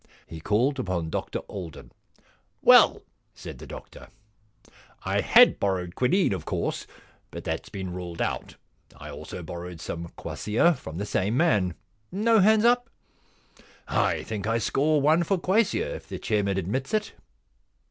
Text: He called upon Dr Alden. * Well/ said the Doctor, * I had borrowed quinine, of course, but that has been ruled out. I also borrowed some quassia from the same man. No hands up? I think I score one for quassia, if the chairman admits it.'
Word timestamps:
He 0.25 0.41
called 0.41 0.79
upon 0.79 1.11
Dr 1.11 1.41
Alden. 1.47 1.91
* 2.27 2.31
Well/ 2.63 3.03
said 3.35 3.59
the 3.59 3.67
Doctor, 3.67 4.07
* 4.59 5.03
I 5.05 5.21
had 5.21 5.59
borrowed 5.59 5.93
quinine, 5.93 6.33
of 6.33 6.43
course, 6.43 6.87
but 7.29 7.43
that 7.43 7.65
has 7.65 7.69
been 7.69 7.93
ruled 7.93 8.19
out. 8.19 8.55
I 8.97 9.11
also 9.11 9.43
borrowed 9.43 9.79
some 9.79 10.07
quassia 10.17 10.73
from 10.75 10.97
the 10.97 11.05
same 11.05 11.37
man. 11.37 11.75
No 12.11 12.39
hands 12.39 12.65
up? 12.65 12.89
I 13.87 14.23
think 14.23 14.47
I 14.47 14.57
score 14.57 14.99
one 14.99 15.21
for 15.21 15.37
quassia, 15.37 15.97
if 15.97 16.09
the 16.09 16.17
chairman 16.17 16.57
admits 16.57 16.95
it.' 16.95 17.13